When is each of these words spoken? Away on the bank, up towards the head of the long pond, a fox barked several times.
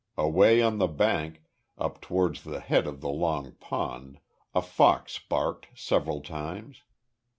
Away 0.17 0.63
on 0.63 0.79
the 0.79 0.87
bank, 0.87 1.43
up 1.77 2.01
towards 2.01 2.41
the 2.43 2.59
head 2.59 2.87
of 2.87 3.01
the 3.01 3.09
long 3.09 3.51
pond, 3.59 4.19
a 4.51 4.59
fox 4.63 5.19
barked 5.19 5.67
several 5.75 6.21
times. 6.21 6.81